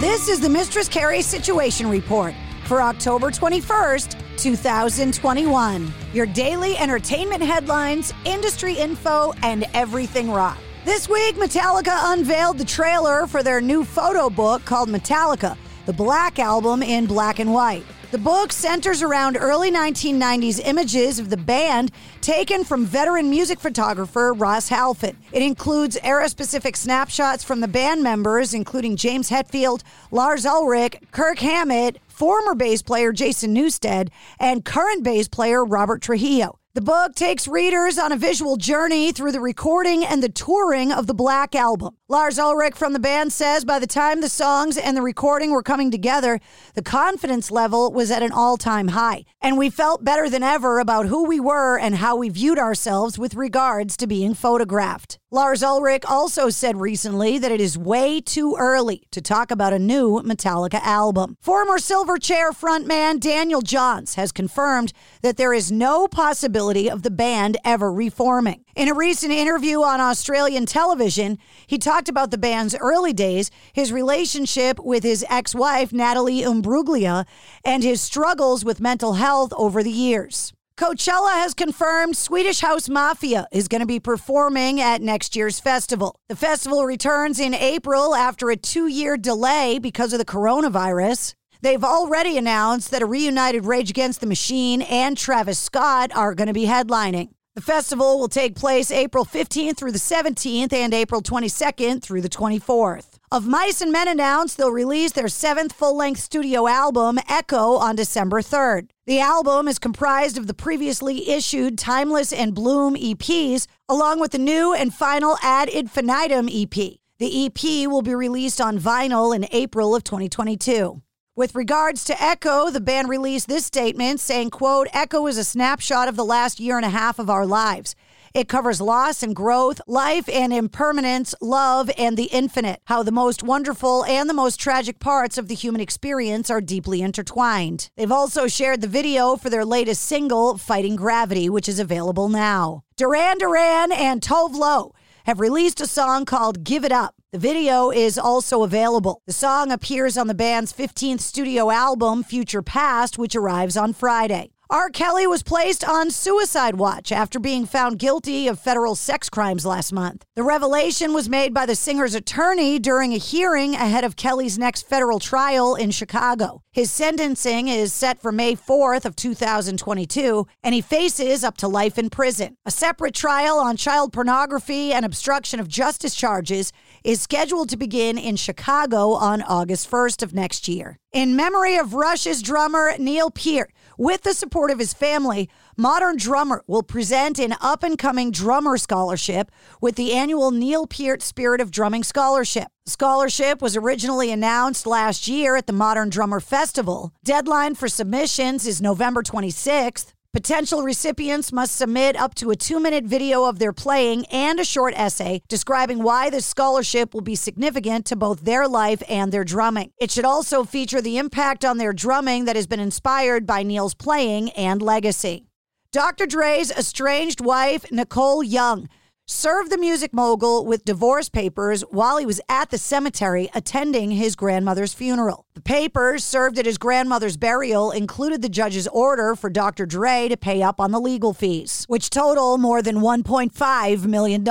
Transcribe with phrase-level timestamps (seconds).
[0.00, 2.32] This is the Mistress Carrie Situation Report
[2.64, 5.92] for October 21st, 2021.
[6.14, 10.56] Your daily entertainment headlines, industry info, and everything rock.
[10.86, 15.54] This week, Metallica unveiled the trailer for their new photo book called Metallica,
[15.84, 17.84] the Black Album in Black and White.
[18.10, 24.32] The book centers around early 1990s images of the band taken from veteran music photographer
[24.32, 25.14] Ross Halfin.
[25.30, 31.38] It includes era specific snapshots from the band members, including James Hetfield, Lars Ulrich, Kirk
[31.38, 34.08] Hammett, former bass player Jason Newsted,
[34.40, 36.59] and current bass player Robert Trujillo.
[36.72, 41.08] The book takes readers on a visual journey through the recording and the touring of
[41.08, 41.96] the Black Album.
[42.08, 45.64] Lars Ulrich from the band says by the time the songs and the recording were
[45.64, 46.38] coming together,
[46.74, 49.24] the confidence level was at an all time high.
[49.40, 53.18] And we felt better than ever about who we were and how we viewed ourselves
[53.18, 55.18] with regards to being photographed.
[55.32, 59.78] Lars Ulrich also said recently that it is way too early to talk about a
[59.78, 61.36] new Metallica album.
[61.40, 64.92] Former Silverchair frontman Daniel Johns has confirmed
[65.22, 68.64] that there is no possibility of the band ever reforming.
[68.74, 73.92] In a recent interview on Australian television, he talked about the band's early days, his
[73.92, 77.24] relationship with his ex wife, Natalie Imbruglia,
[77.64, 80.52] and his struggles with mental health over the years.
[80.80, 86.16] Coachella has confirmed Swedish House Mafia is going to be performing at next year's festival.
[86.30, 91.34] The festival returns in April after a two year delay because of the coronavirus.
[91.60, 96.46] They've already announced that a reunited Rage Against the Machine and Travis Scott are going
[96.46, 97.28] to be headlining.
[97.56, 102.28] The festival will take place April 15th through the 17th and April 22nd through the
[102.30, 103.18] 24th.
[103.30, 107.96] Of Mice and Men announced they'll release their seventh full length studio album, Echo, on
[107.96, 108.88] December 3rd.
[109.10, 114.38] The album is comprised of the previously issued Timeless and Bloom EPs, along with the
[114.38, 116.70] new and final Ad Infinitum EP.
[117.18, 121.02] The EP will be released on vinyl in April of 2022.
[121.34, 126.06] With regards to Echo, the band released this statement saying, quote, Echo is a snapshot
[126.06, 127.96] of the last year and a half of our lives.
[128.32, 133.42] It covers loss and growth, life and impermanence, love and the infinite, how the most
[133.42, 137.90] wonderful and the most tragic parts of the human experience are deeply intertwined.
[137.96, 142.84] They've also shared the video for their latest single, Fighting Gravity, which is available now.
[142.96, 147.16] Duran Duran and Tove Lo have released a song called Give It Up.
[147.32, 149.22] The video is also available.
[149.26, 154.52] The song appears on the band's 15th studio album, Future Past, which arrives on Friday.
[154.70, 154.88] R.
[154.88, 159.92] Kelly was placed on suicide watch after being found guilty of federal sex crimes last
[159.92, 160.24] month.
[160.36, 164.86] The revelation was made by the singer's attorney during a hearing ahead of Kelly's next
[164.86, 166.62] federal trial in Chicago.
[166.70, 171.98] His sentencing is set for May 4th of 2022 and he faces up to life
[171.98, 172.54] in prison.
[172.64, 176.72] A separate trial on child pornography and obstruction of justice charges
[177.02, 180.96] is scheduled to begin in Chicago on August 1st of next year.
[181.12, 185.46] In memory of Rush's drummer Neil Peart, with the support of his family,
[185.76, 191.20] Modern Drummer will present an up and coming drummer scholarship with the annual Neil Peart
[191.20, 192.68] Spirit of Drumming Scholarship.
[192.86, 197.12] Scholarship was originally announced last year at the Modern Drummer Festival.
[197.24, 200.14] Deadline for submissions is November 26th.
[200.32, 204.64] Potential recipients must submit up to a two minute video of their playing and a
[204.64, 209.42] short essay describing why the scholarship will be significant to both their life and their
[209.42, 209.90] drumming.
[209.98, 213.94] It should also feature the impact on their drumming that has been inspired by Neil's
[213.94, 215.48] playing and legacy.
[215.90, 216.26] Dr.
[216.26, 218.88] Dre's estranged wife, Nicole Young,
[219.30, 224.34] served the music mogul with divorce papers while he was at the cemetery attending his
[224.34, 225.46] grandmother's funeral.
[225.54, 229.86] The papers served at his grandmother's burial included the judge's order for Dr.
[229.86, 234.44] Dre to pay up on the legal fees, which total more than $1.5 million.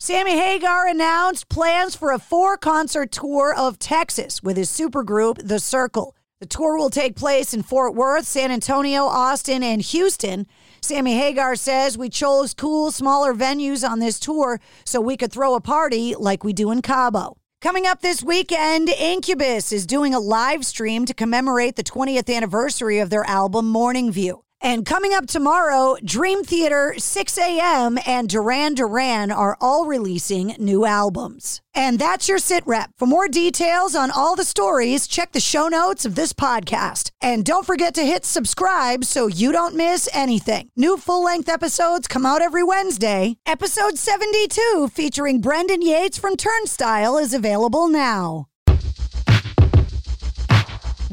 [0.00, 5.60] Sammy Hagar announced plans for a four concert tour of Texas with his supergroup, The
[5.60, 6.16] Circle.
[6.42, 10.48] The tour will take place in Fort Worth, San Antonio, Austin, and Houston.
[10.80, 15.54] Sammy Hagar says we chose cool, smaller venues on this tour so we could throw
[15.54, 17.36] a party like we do in Cabo.
[17.60, 22.98] Coming up this weekend, Incubus is doing a live stream to commemorate the 20th anniversary
[22.98, 24.41] of their album Morning View.
[24.64, 31.60] And coming up tomorrow, Dream Theater, Sixx:A.M., and Duran Duran are all releasing new albums.
[31.74, 32.90] And that's your sit rep.
[32.96, 37.10] For more details on all the stories, check the show notes of this podcast.
[37.20, 40.68] And don't forget to hit subscribe so you don't miss anything.
[40.76, 43.38] New full length episodes come out every Wednesday.
[43.44, 48.46] Episode 72, featuring Brendan Yates from Turnstile, is available now.